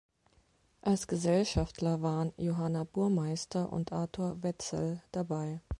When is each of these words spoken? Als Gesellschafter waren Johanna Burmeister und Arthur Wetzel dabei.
Als 0.81 1.05
Gesellschafter 1.05 2.01
waren 2.01 2.33
Johanna 2.37 2.85
Burmeister 2.85 3.71
und 3.71 3.91
Arthur 3.91 4.41
Wetzel 4.41 4.99
dabei. 5.11 5.61